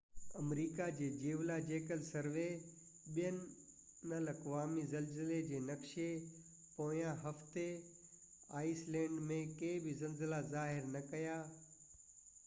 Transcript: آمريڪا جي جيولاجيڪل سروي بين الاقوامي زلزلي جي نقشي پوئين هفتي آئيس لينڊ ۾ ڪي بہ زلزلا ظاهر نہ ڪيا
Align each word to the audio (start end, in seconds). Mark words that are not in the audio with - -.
آمريڪا 0.37 0.85
جي 0.99 1.07
جيولاجيڪل 1.23 1.99
سروي 2.07 2.45
بين 3.17 3.35
الاقوامي 4.21 4.85
زلزلي 4.93 5.37
جي 5.51 5.59
نقشي 5.67 6.07
پوئين 6.79 7.21
هفتي 7.27 7.67
آئيس 8.63 8.83
لينڊ 8.99 9.21
۾ 9.35 9.41
ڪي 9.63 9.71
بہ 9.87 9.95
زلزلا 10.03 10.41
ظاهر 10.57 10.91
نہ 10.99 11.07
ڪيا 11.15 11.37